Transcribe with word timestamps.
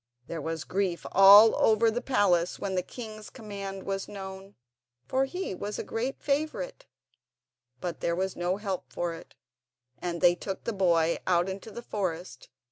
There 0.25 0.41
was 0.41 0.63
grief 0.63 1.05
all 1.11 1.55
over 1.57 1.91
the 1.91 2.01
palace 2.01 2.57
when 2.57 2.73
the 2.73 2.81
king's 2.81 3.29
command 3.29 3.83
was 3.83 4.07
known, 4.07 4.55
for 5.05 5.25
he 5.25 5.53
was 5.53 5.77
a 5.77 5.83
great 5.83 6.19
favourite. 6.19 6.87
But 7.79 7.99
there 7.99 8.15
was 8.15 8.35
no 8.35 8.57
help 8.57 8.91
for 8.91 9.13
it, 9.13 9.35
and 9.99 10.19
they 10.19 10.33
took 10.33 10.63
the 10.63 10.73
boy 10.73 11.19
out 11.27 11.47
into 11.47 11.69
the 11.69 11.83
forest. 11.83 12.49